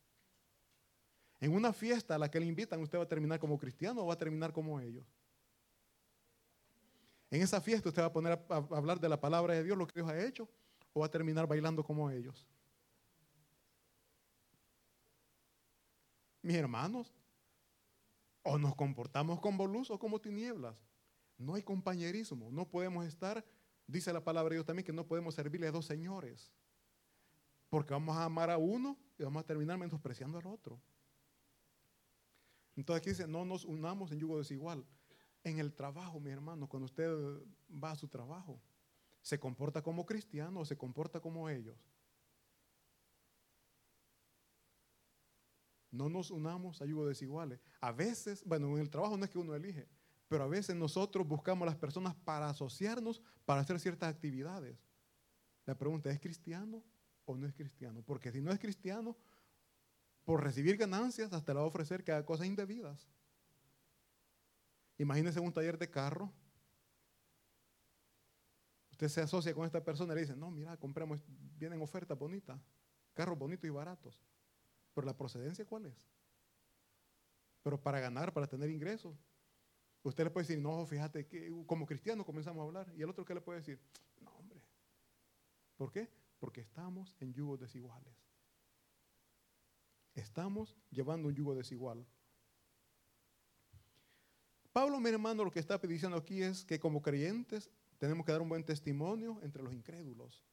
[1.40, 4.06] En una fiesta a la que le invitan, usted va a terminar como cristiano o
[4.06, 5.06] va a terminar como ellos.
[7.30, 9.86] En esa fiesta usted va a poner a, hablar de la palabra de Dios, lo
[9.86, 10.48] que Dios ha hecho,
[10.92, 12.46] o va a terminar bailando como ellos.
[16.42, 17.12] Mis hermanos,
[18.42, 20.84] o nos comportamos como luz o como tinieblas.
[21.38, 22.50] No hay compañerismo.
[22.50, 23.44] No podemos estar,
[23.86, 26.52] dice la palabra de Dios también, que no podemos servirle a dos señores.
[27.68, 30.80] Porque vamos a amar a uno y vamos a terminar menospreciando al otro.
[32.76, 34.86] Entonces aquí dice, no nos unamos en yugo desigual.
[35.44, 37.10] En el trabajo, mi hermano, cuando usted
[37.70, 38.60] va a su trabajo,
[39.22, 41.76] ¿se comporta como cristiano o se comporta como ellos?
[45.90, 47.60] No nos unamos a yugo desiguales.
[47.80, 49.86] A veces, bueno, en el trabajo no es que uno elige,
[50.32, 54.78] pero a veces nosotros buscamos a las personas para asociarnos, para hacer ciertas actividades.
[55.66, 56.82] La pregunta es, cristiano
[57.26, 58.02] o no es cristiano?
[58.02, 59.14] Porque si no es cristiano,
[60.24, 63.06] por recibir ganancias hasta le va a ofrecer que haga cosas indebidas.
[64.96, 66.32] Imagínese un taller de carro.
[68.90, 71.20] Usted se asocia con esta persona y le dice, no, mira, compramos,
[71.58, 72.58] vienen ofertas bonitas,
[73.12, 74.24] carros bonitos y baratos.
[74.94, 76.08] Pero la procedencia, ¿cuál es?
[77.62, 79.14] Pero para ganar, para tener ingresos.
[80.02, 82.92] Usted le puede decir, no, fíjate que como cristianos comenzamos a hablar.
[82.96, 83.78] Y el otro, ¿qué le puede decir?
[84.20, 84.60] No, hombre.
[85.76, 86.08] ¿Por qué?
[86.40, 88.14] Porque estamos en yugos desiguales.
[90.14, 92.04] Estamos llevando un yugo desigual.
[94.72, 98.42] Pablo, mi hermano, lo que está diciendo aquí es que como creyentes tenemos que dar
[98.42, 100.44] un buen testimonio entre los incrédulos,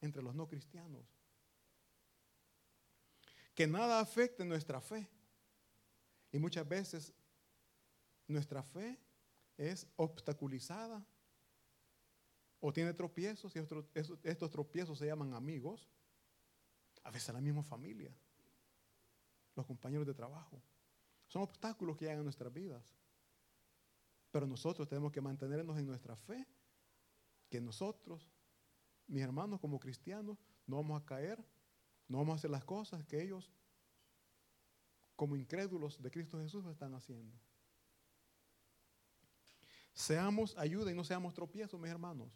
[0.00, 1.04] entre los no cristianos.
[3.54, 5.08] Que nada afecte nuestra fe.
[6.32, 7.12] Y muchas veces
[8.30, 8.98] nuestra fe
[9.56, 11.04] es obstaculizada
[12.60, 13.58] o tiene tropiezos y
[14.22, 15.88] estos tropiezos se llaman amigos,
[17.02, 18.14] a veces la misma familia,
[19.54, 20.62] los compañeros de trabajo.
[21.28, 22.94] Son obstáculos que llegan a nuestras vidas.
[24.30, 26.46] Pero nosotros tenemos que mantenernos en nuestra fe,
[27.48, 28.30] que nosotros,
[29.06, 31.44] mis hermanos como cristianos, no vamos a caer,
[32.06, 33.50] no vamos a hacer las cosas que ellos,
[35.16, 37.36] como incrédulos de Cristo Jesús, están haciendo.
[40.00, 42.32] Seamos ayuda y no seamos tropiezos, mis hermanos.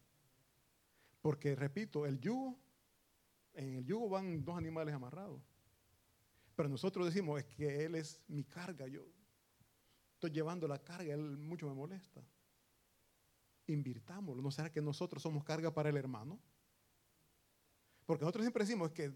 [1.22, 2.60] Porque, repito, el yugo,
[3.54, 5.40] en el yugo van dos animales amarrados.
[6.54, 9.06] Pero nosotros decimos, es que Él es mi carga, yo
[10.12, 12.22] estoy llevando la carga, Él mucho me molesta.
[13.66, 16.38] Invirtámoslo, ¿no será que nosotros somos carga para el hermano?
[18.04, 19.10] Porque nosotros siempre decimos, es que,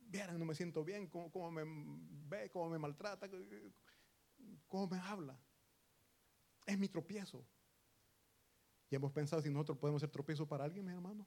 [0.00, 1.62] vieran, no me siento bien, cómo, cómo me
[2.26, 3.30] ve, cómo me maltrata,
[4.66, 5.38] cómo me habla.
[6.66, 7.46] Es mi tropiezo.
[8.94, 11.26] Hemos pensado si nosotros podemos ser tropiezo para alguien, mi hermano.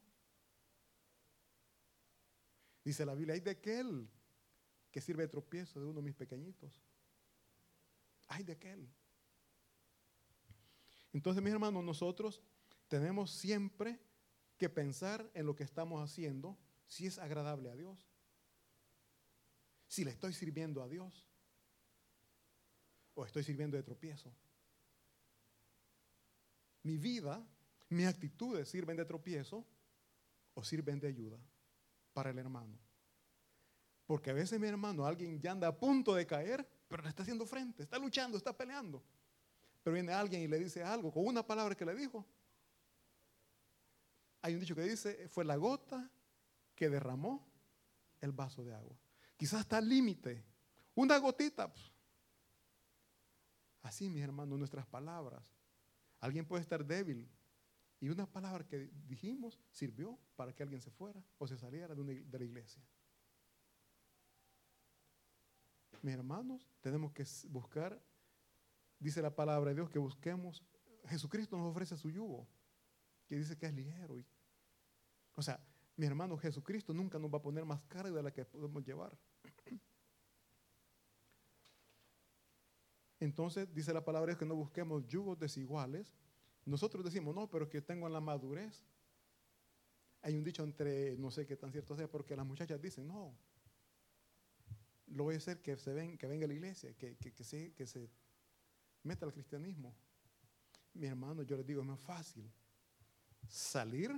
[2.84, 4.10] Dice la Biblia, hay de aquel
[4.92, 6.82] que sirve de tropiezo de uno de mis pequeñitos.
[8.28, 8.90] Hay de aquel.
[11.14, 12.42] Entonces, mis hermanos, nosotros
[12.88, 14.00] tenemos siempre
[14.58, 18.08] que pensar en lo que estamos haciendo, si es agradable a Dios,
[19.88, 21.28] si le estoy sirviendo a Dios
[23.16, 24.34] o estoy sirviendo de tropiezo.
[26.84, 27.46] Mi vida,
[27.90, 29.66] mis actitudes sirven de tropiezo
[30.54, 31.40] o sirven de ayuda
[32.14, 32.78] para el hermano.
[34.06, 37.24] Porque a veces mi hermano, alguien ya anda a punto de caer, pero le está
[37.24, 39.04] haciendo frente, está luchando, está peleando.
[39.84, 42.26] Pero viene alguien y le dice algo con una palabra que le dijo.
[44.42, 46.10] Hay un dicho que dice, fue la gota
[46.76, 47.46] que derramó
[48.22, 48.98] el vaso de agua.
[49.36, 50.44] Quizás está al límite.
[50.96, 51.72] Una gotita.
[53.82, 55.54] Así, mis hermanos, nuestras palabras.
[56.20, 57.30] Alguien puede estar débil,
[58.00, 62.40] y una palabra que dijimos sirvió para que alguien se fuera o se saliera de,
[62.40, 62.84] la iglesia.
[66.04, 68.00] Mis hermanos, tenemos que buscar,
[69.00, 70.64] dice la palabra de Dios, que busquemos.
[71.06, 72.48] Jesucristo nos ofrece su yugo,
[73.26, 74.16] que dice que es ligero.
[75.34, 75.60] o sea,
[75.96, 79.18] mi hermano, Jesucristo nunca nos va a poner más carga de la que podemos llevar.
[83.20, 86.16] Entonces, dice la palabra de Dios que no busquemos yugos desiguales,
[86.68, 88.84] nosotros decimos, no, pero que tengo la madurez.
[90.22, 93.34] Hay un dicho entre, no sé qué tan cierto sea, porque las muchachas dicen, no,
[95.08, 97.74] lo voy a hacer que, se ven, que venga a la iglesia, que, que, se,
[97.74, 98.10] que se
[99.04, 99.96] meta al cristianismo.
[100.94, 102.52] Mi hermano, yo les digo, es más fácil
[103.48, 104.12] salir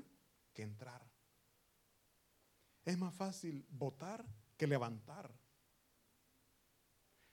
[0.52, 1.08] que entrar.
[2.84, 4.26] Es más fácil votar
[4.58, 5.32] que levantar.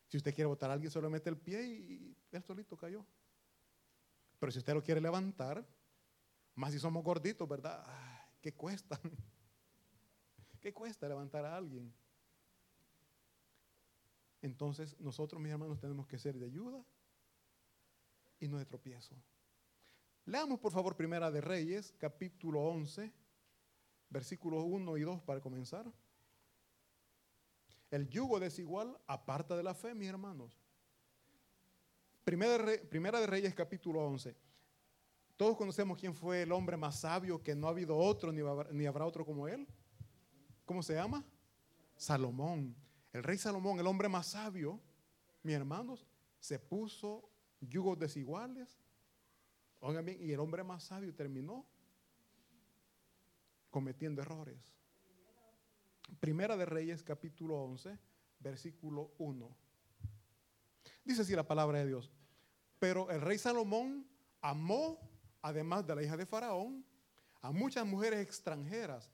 [0.09, 3.07] Si usted quiere votar a alguien, solo mete el pie y él solito cayó.
[4.39, 5.67] Pero si usted lo quiere levantar,
[6.55, 7.85] más si somos gorditos, ¿verdad?
[8.41, 9.01] ¿Qué cuesta?
[10.61, 11.93] ¿Qué cuesta levantar a alguien?
[14.43, 16.85] Entonces nosotros, mis hermanos, tenemos que ser de ayuda
[18.39, 19.15] y no de tropiezo.
[20.25, 23.13] Leamos por favor Primera de Reyes, capítulo 11,
[24.09, 25.91] versículos 1 y 2 para comenzar.
[27.91, 30.66] El yugo desigual aparta de la fe, mis hermanos.
[32.27, 34.35] Primera de, Reyes capítulo 11.
[35.37, 38.85] Todos conocemos quién fue el hombre más sabio, que no ha habido otro ni, ni
[38.85, 39.65] habrá otro como él.
[40.65, 41.25] ¿Cómo se llama?
[41.95, 42.75] Salomón.
[43.13, 44.81] El rey Salomón, el hombre más sabio,
[45.45, 46.05] mis hermanos,
[46.41, 48.77] se puso yugos desiguales.
[49.79, 51.65] Oigan bien, y el hombre más sabio terminó
[53.71, 54.75] cometiendo errores.
[56.19, 57.97] Primera de Reyes, capítulo 11,
[58.41, 59.66] versículo 1.
[61.07, 62.11] Dice así la palabra de Dios.
[62.81, 64.05] Pero el rey Salomón
[64.41, 64.99] amó,
[65.41, 66.85] además de la hija de Faraón,
[67.41, 69.09] a muchas mujeres extranjeras,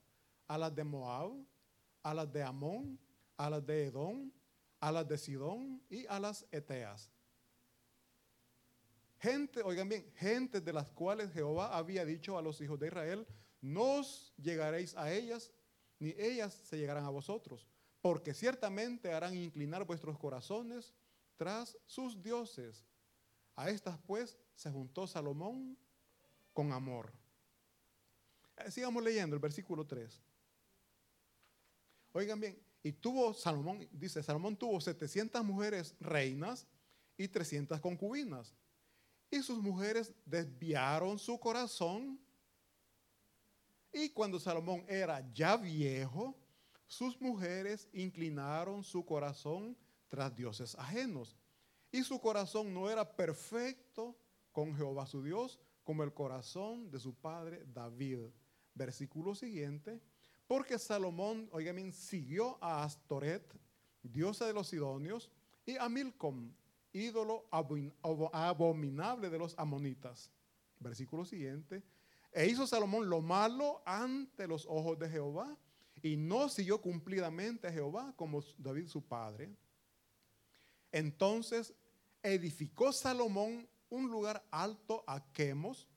[0.48, 1.32] a las de Moab,
[2.02, 2.98] a las de Amón,
[3.36, 4.32] a las de Edom,
[4.80, 7.10] a las de Sidón y a las Eteas.
[9.18, 13.26] Gente, oigan bien, gente de las cuales Jehová había dicho a los hijos de Israel,
[13.60, 15.52] no os llegaréis a ellas,
[15.98, 17.68] ni ellas se llegarán a vosotros,
[18.00, 20.94] porque ciertamente harán inclinar vuestros corazones
[21.36, 22.84] tras sus dioses.
[23.56, 25.76] A estas pues se juntó Salomón
[26.52, 27.12] con amor.
[28.56, 30.20] Eh, sigamos leyendo el versículo 3.
[32.12, 36.66] Oigan bien, y tuvo Salomón, dice, Salomón tuvo 700 mujeres reinas
[37.16, 38.54] y 300 concubinas.
[39.30, 42.20] Y sus mujeres desviaron su corazón.
[43.92, 46.36] Y cuando Salomón era ya viejo,
[46.86, 49.76] sus mujeres inclinaron su corazón
[50.12, 51.34] tras dioses ajenos.
[51.90, 54.14] Y su corazón no era perfecto
[54.52, 58.18] con Jehová su Dios, como el corazón de su padre David.
[58.74, 60.02] Versículo siguiente.
[60.46, 63.58] Porque Salomón, oigan siguió a Astoret,
[64.02, 65.30] diosa de los Sidonios,
[65.64, 66.52] y a Milcom,
[66.92, 67.48] ídolo
[68.34, 70.30] abominable de los amonitas.
[70.78, 71.82] Versículo siguiente.
[72.32, 75.56] E hizo Salomón lo malo ante los ojos de Jehová
[76.02, 79.56] y no siguió cumplidamente a Jehová como David su padre.
[80.92, 81.74] Entonces
[82.22, 85.88] edificó Salomón un lugar alto a Quemos,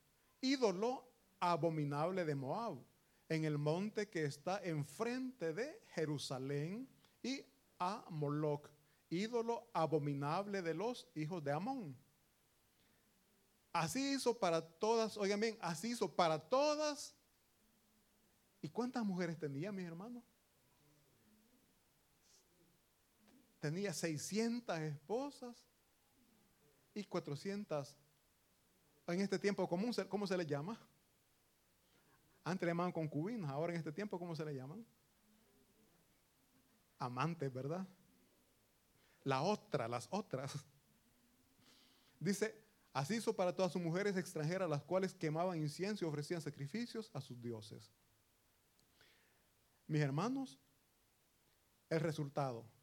[0.42, 1.08] ídolo
[1.40, 2.84] abominable de Moab,
[3.30, 6.90] en el monte que está enfrente de Jerusalén,
[7.22, 7.44] y
[7.80, 8.70] a Moloch,
[9.10, 11.98] ídolo abominable de los hijos de Amón.
[13.74, 17.16] Así hizo para todas, oigan bien, así hizo para todas.
[18.62, 20.24] ¿Y cuántas mujeres tenía, mis hermanos?
[23.66, 25.58] Tenía 600 esposas
[26.94, 27.98] y 400.
[29.08, 30.80] En este tiempo común, ¿cómo se le llama?
[32.44, 34.86] Antes le llamaban concubinas, ahora en este tiempo, ¿cómo se le llaman?
[37.00, 37.88] Amantes, ¿verdad?
[39.24, 40.54] La otra, las otras.
[42.20, 47.10] Dice, así hizo para todas sus mujeres extranjeras, las cuales quemaban incienso y ofrecían sacrificios
[47.16, 47.92] a sus dioses.
[49.88, 50.60] Mis hermanos,
[51.90, 52.75] el resultado.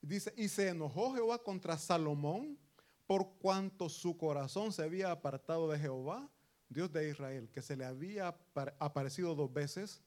[0.00, 2.58] Dice, y se enojó Jehová contra Salomón
[3.06, 6.28] por cuanto su corazón se había apartado de Jehová,
[6.68, 8.36] Dios de Israel, que se le había
[8.78, 10.02] aparecido dos veces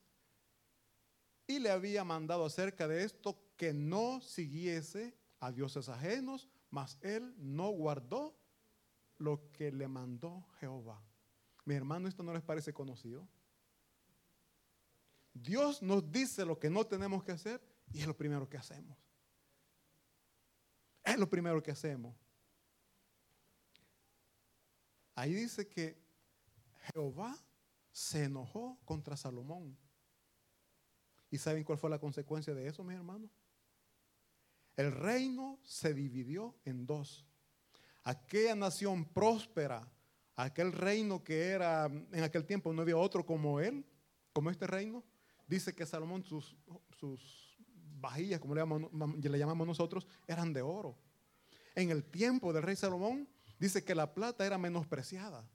[1.48, 7.34] y le había mandado acerca de esto que no siguiese a dioses ajenos, mas él
[7.38, 8.38] no guardó
[9.18, 11.02] lo que le mandó Jehová.
[11.66, 13.28] Mi hermano, ¿esto no les parece conocido?
[15.34, 17.62] Dios nos dice lo que no tenemos que hacer
[17.94, 18.98] y es lo primero que hacemos.
[21.10, 22.16] Es lo primero que hacemos.
[25.16, 25.98] Ahí dice que
[26.94, 27.36] Jehová
[27.92, 29.76] se enojó contra Salomón.
[31.32, 33.32] ¿Y saben cuál fue la consecuencia de eso, mis hermanos?
[34.76, 37.26] El reino se dividió en dos.
[38.04, 39.92] Aquella nación próspera,
[40.36, 43.84] aquel reino que era, en aquel tiempo no había otro como él,
[44.32, 45.04] como este reino,
[45.48, 46.56] dice que Salomón, sus,
[47.00, 47.49] sus
[48.00, 50.98] vajillas, como le le llamamos nosotros, eran de oro.
[51.76, 53.28] En el tiempo del rey Salomón,
[53.60, 55.48] dice que la plata era menospreciada.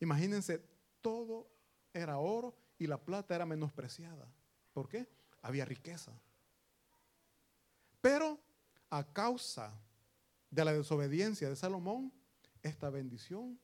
[0.00, 0.58] Imagínense,
[1.00, 1.50] todo
[1.92, 4.26] era oro y la plata era menospreciada.
[4.72, 5.08] ¿Por qué?
[5.42, 6.12] Había riqueza.
[8.00, 8.40] Pero
[8.88, 9.78] a causa
[10.50, 12.12] de la desobediencia de Salomón,
[12.62, 13.60] esta bendición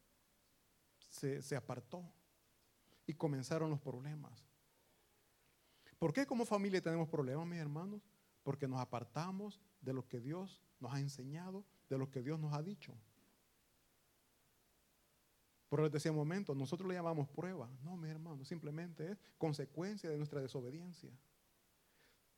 [1.09, 2.05] se, se apartó
[3.07, 4.45] y comenzaron los problemas.
[6.07, 8.01] ¿Por qué como familia tenemos problemas, mis hermanos?
[8.45, 12.53] Porque nos apartamos de lo que Dios nos ha enseñado, de lo que Dios nos
[12.53, 12.95] ha dicho.
[15.69, 17.69] Por eso decía un momento, nosotros le llamamos prueba.
[17.83, 21.11] No, mi hermano, simplemente es consecuencia de nuestra desobediencia.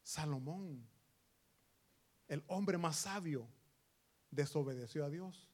[0.03, 0.89] Salomón,
[2.27, 3.47] el hombre más sabio,
[4.31, 5.47] desobedeció a Dios.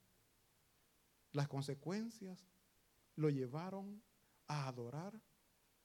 [1.32, 2.46] Las consecuencias
[3.16, 4.00] lo llevaron
[4.46, 5.20] a adorar,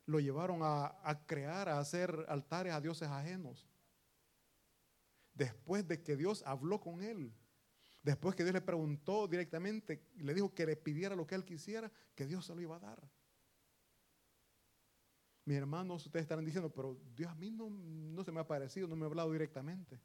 [0.09, 3.67] lo llevaron a, a crear, a hacer altares a dioses ajenos.
[5.33, 7.33] Después de que Dios habló con él,
[8.01, 11.91] Después que Dios le preguntó directamente, le dijo que le pidiera lo que él quisiera,
[12.15, 13.03] que Dios se lo iba a dar.
[15.43, 18.87] Mis hermanos, ustedes estarán diciendo, pero Dios a mí no, no se me ha parecido,
[18.87, 19.99] no me ha hablado directamente.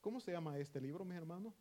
[0.00, 1.54] ¿Cómo se llama este libro, mis hermanos?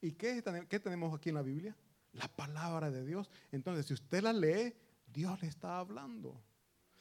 [0.00, 1.76] ¿Y qué, qué tenemos aquí en la Biblia?
[2.18, 3.30] La palabra de Dios.
[3.52, 4.74] Entonces, si usted la lee,
[5.06, 6.42] Dios le está hablando.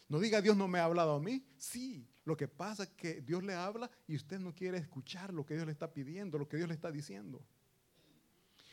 [0.10, 1.44] No diga Dios no me ha hablado a mí.
[1.58, 5.46] Sí, lo que pasa es que Dios le habla y usted no quiere escuchar lo
[5.46, 7.44] que Dios le está pidiendo, lo que Dios le está diciendo.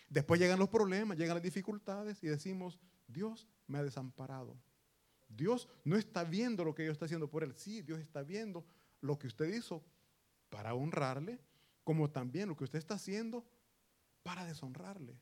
[0.08, 2.78] Después llegan los problemas, llegan las dificultades y decimos,
[3.08, 4.56] Dios me ha desamparado.
[5.28, 7.54] Dios no está viendo lo que yo está haciendo por él.
[7.56, 8.64] Sí, Dios está viendo
[9.00, 9.82] lo que usted hizo
[10.50, 11.40] para honrarle,
[11.82, 13.44] como también lo que usted está haciendo
[14.22, 15.18] para deshonrarle.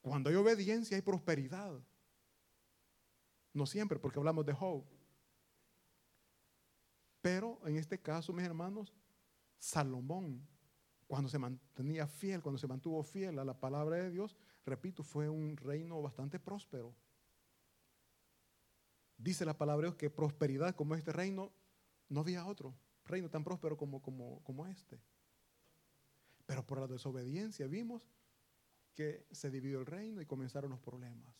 [0.00, 1.78] Cuando hay obediencia hay prosperidad.
[3.52, 4.84] No siempre, porque hablamos de Job.
[7.20, 8.94] Pero en este caso, mis hermanos,
[9.58, 10.46] Salomón,
[11.06, 15.28] cuando se mantenía fiel, cuando se mantuvo fiel a la palabra de Dios, repito, fue
[15.28, 16.94] un reino bastante próspero.
[19.18, 21.52] Dice la palabra de Dios que prosperidad como este reino,
[22.08, 22.74] no había otro
[23.04, 24.98] reino tan próspero como, como, como este.
[26.46, 28.08] Pero por la desobediencia vimos
[28.94, 31.34] que se dividió el reino y comenzaron los problemas.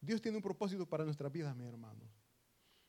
[0.00, 2.08] Dios tiene un propósito para nuestra vida, mis hermanos.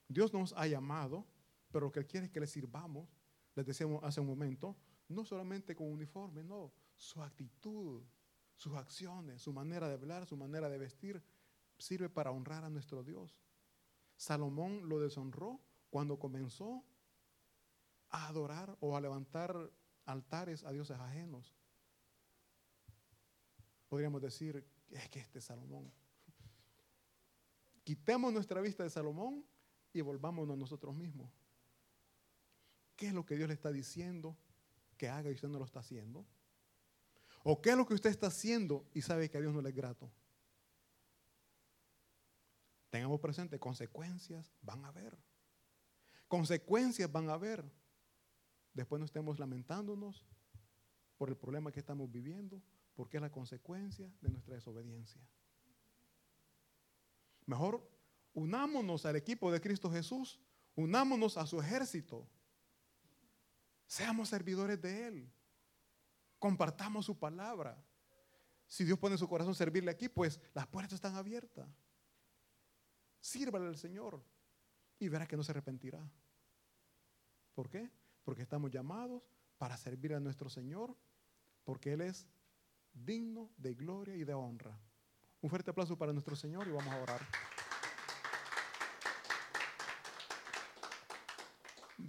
[0.08, 1.26] Dios nos ha llamado,
[1.72, 3.10] pero lo que Él quiere es que le sirvamos,
[3.56, 4.78] les decíamos hace un momento,
[5.10, 8.04] no solamente con uniforme, no, su actitud,
[8.56, 11.22] sus acciones, su manera de hablar, su manera de vestir,
[11.78, 13.38] sirve para honrar a nuestro Dios.
[14.16, 15.60] Salomón lo deshonró
[15.90, 16.86] cuando comenzó
[18.10, 19.72] a adorar o a levantar
[20.06, 21.56] altares a dioses ajenos.
[23.90, 25.92] Podríamos decir, es que este Salomón.
[27.84, 29.46] Quitemos nuestra vista de Salomón
[29.94, 31.32] y volvámonos a nosotros mismos.
[32.96, 34.38] ¿Qué es lo que Dios le está diciendo
[34.98, 36.26] que haga y usted no lo está haciendo?
[37.44, 39.70] ¿O qué es lo que usted está haciendo y sabe que a Dios no le
[39.70, 40.12] es grato?
[42.92, 45.18] Tengamos presente, consecuencias van a haber.
[46.28, 47.66] Consecuencias van a haber.
[48.74, 50.26] Después no estemos lamentándonos
[51.18, 52.62] por el problema que estamos viviendo,
[52.96, 55.22] porque es la consecuencia de nuestra desobediencia.
[57.46, 57.88] Mejor
[58.34, 60.40] unámonos al equipo de Cristo Jesús,
[60.76, 62.28] unámonos a su ejército,
[63.86, 65.32] seamos servidores de Él,
[66.40, 67.78] compartamos su palabra.
[68.68, 71.68] Si Dios pone en su corazón servirle aquí, pues las puertas están abiertas.
[73.20, 74.24] Sírvale al Señor
[74.98, 76.10] y verá que no se arrepentirá.
[77.54, 77.92] ¿Por qué?
[78.24, 79.24] Porque estamos llamados
[79.58, 80.96] para servir a nuestro Señor,
[81.64, 82.28] porque Él es
[82.94, 84.80] digno de gloria y de honra.
[85.42, 87.22] Un fuerte aplauso para nuestro Señor y vamos a orar.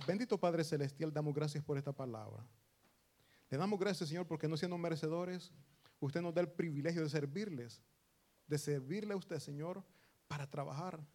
[0.06, 2.44] Bendito Padre Celestial, damos gracias por esta palabra.
[3.50, 5.52] Le damos gracias, Señor, porque no siendo merecedores,
[6.00, 7.82] usted nos da el privilegio de servirles,
[8.46, 9.84] de servirle a usted, Señor,
[10.26, 11.06] para trabajar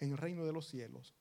[0.00, 1.14] en el reino de los cielos.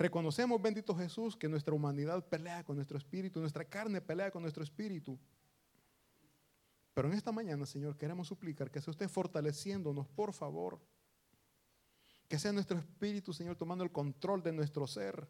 [0.00, 4.64] Reconocemos, bendito Jesús, que nuestra humanidad pelea con nuestro espíritu, nuestra carne pelea con nuestro
[4.64, 5.18] espíritu.
[6.94, 10.80] Pero en esta mañana, Señor, queremos suplicar que sea usted fortaleciéndonos, por favor.
[12.26, 15.28] Que sea nuestro espíritu, Señor, tomando el control de nuestro ser.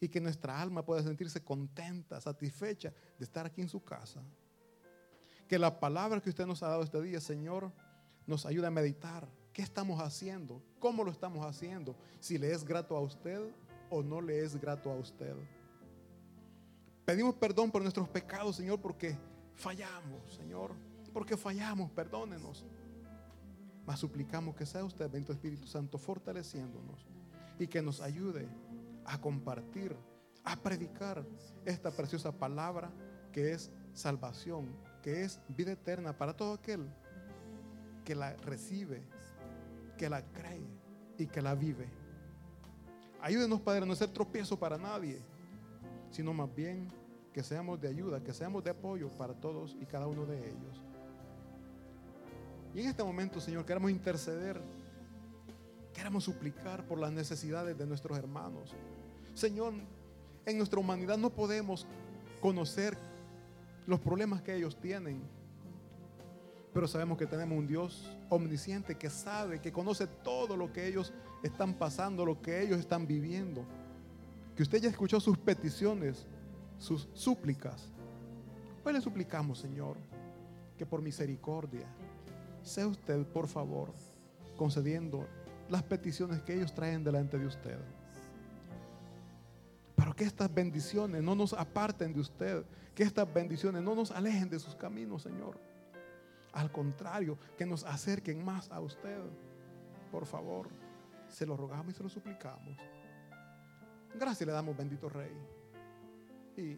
[0.00, 4.24] Y que nuestra alma pueda sentirse contenta, satisfecha de estar aquí en su casa.
[5.46, 7.70] Que la palabra que usted nos ha dado este día, Señor,
[8.26, 9.28] nos ayude a meditar
[9.60, 10.62] ¿Qué estamos haciendo?
[10.78, 11.94] ¿Cómo lo estamos haciendo?
[12.18, 13.42] Si le es grato a usted
[13.90, 15.36] o no le es grato a usted.
[17.04, 19.18] Pedimos perdón por nuestros pecados, Señor, porque
[19.56, 20.72] fallamos, Señor.
[21.12, 22.64] Porque fallamos, perdónenos.
[23.84, 27.06] Mas suplicamos que sea usted, bendito Espíritu Santo, fortaleciéndonos
[27.58, 28.48] y que nos ayude
[29.04, 29.94] a compartir,
[30.42, 31.22] a predicar
[31.66, 32.90] esta preciosa palabra
[33.30, 36.88] que es salvación, que es vida eterna para todo aquel
[38.06, 39.02] que la recibe
[40.00, 40.66] que la cree
[41.18, 41.86] y que la vive.
[43.20, 45.20] Ayúdenos, Padre, a no ser tropiezo para nadie,
[46.10, 46.88] sino más bien
[47.34, 50.82] que seamos de ayuda, que seamos de apoyo para todos y cada uno de ellos.
[52.74, 54.58] Y en este momento, Señor, queremos interceder,
[55.92, 58.74] queremos suplicar por las necesidades de nuestros hermanos.
[59.34, 59.74] Señor,
[60.46, 61.86] en nuestra humanidad no podemos
[62.40, 62.96] conocer
[63.86, 65.20] los problemas que ellos tienen
[66.72, 71.12] pero sabemos que tenemos un Dios omnisciente que sabe, que conoce todo lo que ellos
[71.42, 73.64] están pasando, lo que ellos están viviendo.
[74.54, 76.26] Que usted ya escuchó sus peticiones,
[76.78, 77.90] sus súplicas.
[78.84, 79.96] Hoy le suplicamos, Señor,
[80.78, 81.86] que por misericordia
[82.62, 83.92] sea usted, por favor,
[84.56, 85.26] concediendo
[85.68, 87.78] las peticiones que ellos traen delante de usted.
[89.96, 92.64] Pero que estas bendiciones no nos aparten de usted,
[92.94, 95.69] que estas bendiciones no nos alejen de sus caminos, Señor.
[96.52, 99.20] Al contrario, que nos acerquen más a usted.
[100.10, 100.68] Por favor,
[101.28, 102.76] se lo rogamos y se lo suplicamos.
[104.14, 105.32] Gracias le damos, bendito Rey.
[106.56, 106.76] Y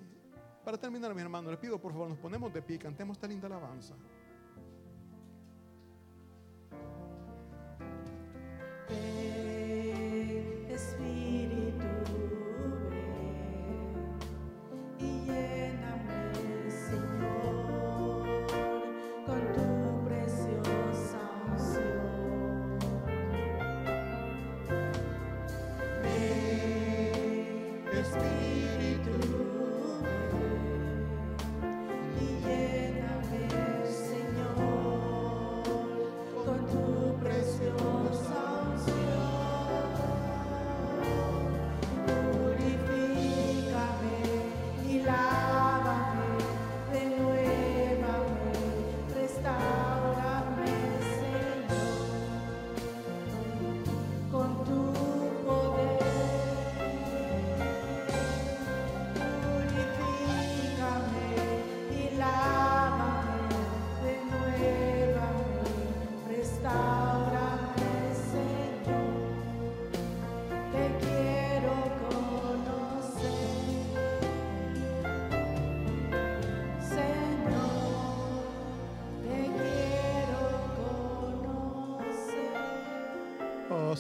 [0.65, 3.47] para terminar, mi hermano, le pido por favor, nos ponemos de pie, cantemos esta linda
[3.47, 3.95] alabanza.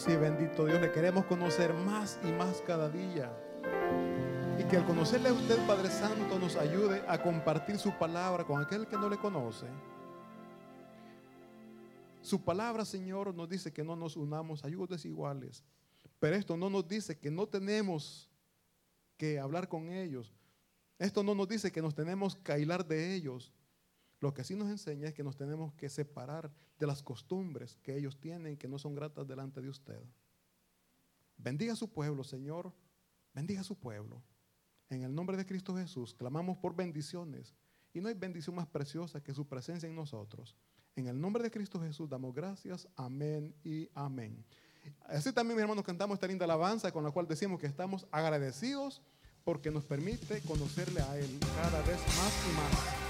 [0.03, 3.32] Sí, bendito Dios, le queremos conocer más y más cada día.
[4.59, 8.61] Y que al conocerle a usted, Padre Santo, nos ayude a compartir su palabra con
[8.61, 9.66] aquel que no le conoce.
[12.20, 15.62] Su palabra, Señor, nos dice que no nos unamos a yugos desiguales.
[16.18, 18.28] Pero esto no nos dice que no tenemos
[19.16, 20.32] que hablar con ellos.
[20.98, 23.53] Esto no nos dice que nos tenemos que aislar de ellos.
[24.23, 26.49] Lo que sí nos enseña es que nos tenemos que separar
[26.79, 30.01] de las costumbres que ellos tienen que no son gratas delante de usted.
[31.37, 32.73] Bendiga a su pueblo, Señor.
[33.35, 34.23] Bendiga a su pueblo.
[34.91, 37.53] En el nombre de Cristo Jesús, clamamos por bendiciones.
[37.93, 40.55] Y no hay bendición más preciosa que su presencia en nosotros.
[40.95, 42.87] En el nombre de Cristo Jesús damos gracias.
[42.95, 44.45] Amén y amén.
[45.01, 49.03] Así también, mis hermanos, cantamos esta linda alabanza con la cual decimos que estamos agradecidos
[49.43, 53.01] porque nos permite conocerle a Él cada vez más y más.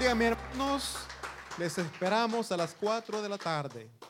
[0.00, 0.96] Bendiga, mis hermanos.
[1.58, 3.90] Les esperamos a las 4 de la tarde.